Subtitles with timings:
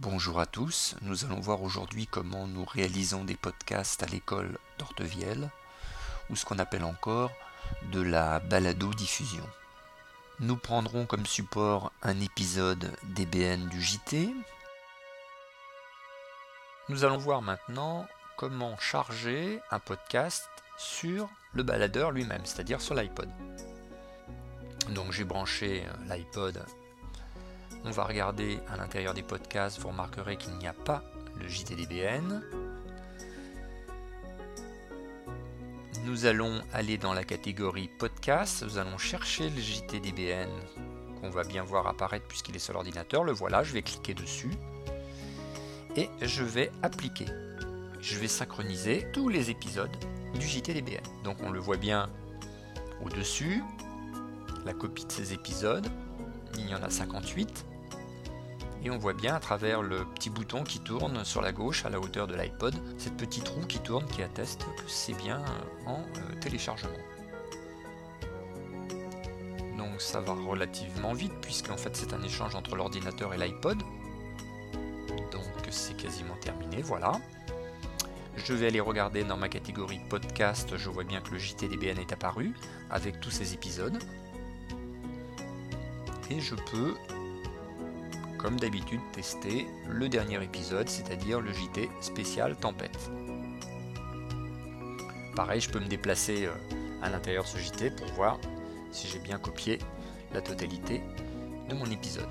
[0.00, 5.50] Bonjour à tous, nous allons voir aujourd'hui comment nous réalisons des podcasts à l'école d'Ortevielle,
[6.30, 7.30] ou ce qu'on appelle encore
[7.92, 9.46] de la balado-diffusion.
[10.38, 14.34] Nous prendrons comme support un épisode DBN du JT.
[16.88, 18.08] Nous allons voir maintenant
[18.38, 20.48] comment charger un podcast
[20.78, 23.28] sur le baladeur lui-même, c'est-à-dire sur l'iPod.
[24.94, 26.64] Donc j'ai branché l'iPod
[27.84, 31.02] on va regarder à l'intérieur des podcasts, vous remarquerez qu'il n'y a pas
[31.36, 32.42] le JTDBN.
[36.04, 40.48] Nous allons aller dans la catégorie podcast, nous allons chercher le JTDBN
[41.20, 43.24] qu'on va bien voir apparaître puisqu'il est sur l'ordinateur.
[43.24, 44.50] Le voilà, je vais cliquer dessus
[45.96, 47.26] et je vais appliquer.
[48.00, 49.94] Je vais synchroniser tous les épisodes
[50.34, 51.02] du JTDBN.
[51.24, 52.08] Donc on le voit bien
[53.04, 53.62] au-dessus,
[54.64, 55.86] la copie de ces épisodes.
[56.58, 57.66] Il y en a 58
[58.82, 61.90] et on voit bien à travers le petit bouton qui tourne sur la gauche à
[61.90, 65.44] la hauteur de l'iPod, cette petite roue qui tourne qui atteste que c'est bien
[65.86, 66.90] en euh, téléchargement.
[69.76, 73.78] Donc ça va relativement vite puisqu'en fait c'est un échange entre l'ordinateur et l'iPod.
[75.30, 77.12] Donc c'est quasiment terminé, voilà.
[78.36, 82.12] Je vais aller regarder dans ma catégorie podcast, je vois bien que le JTDBN est
[82.12, 82.54] apparu
[82.90, 83.98] avec tous ces épisodes.
[86.30, 86.94] Et je peux
[88.40, 93.10] comme d'habitude tester le dernier épisode, c'est-à-dire le JT spécial tempête.
[95.36, 96.54] Pareil, je peux me déplacer euh,
[97.02, 98.38] à l'intérieur de ce JT pour voir
[98.92, 99.78] si j'ai bien copié
[100.32, 101.02] la totalité
[101.68, 102.28] de mon épisode.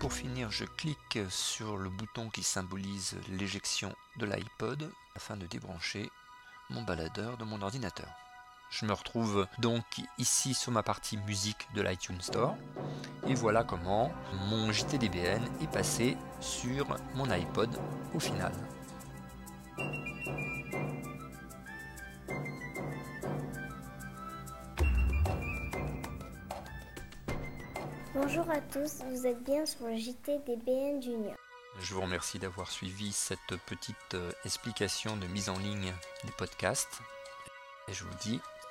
[0.00, 6.08] Pour finir, je clique sur le bouton qui symbolise l'éjection de l'iPod afin de débrancher
[6.70, 8.08] mon baladeur de mon ordinateur.
[8.70, 9.84] Je me retrouve donc
[10.18, 12.56] ici sur ma partie musique de l'iTunes Store.
[13.26, 14.10] Et voilà comment
[14.48, 17.70] mon JTDBN est passé sur mon iPod
[18.14, 18.52] au final.
[28.14, 31.36] Bonjour à tous, vous êtes bien sur le JTDBN Junior.
[31.78, 35.92] Je vous remercie d'avoir suivi cette petite euh, explication de mise en ligne
[36.24, 37.00] des podcasts.
[37.88, 38.40] Et je vous dis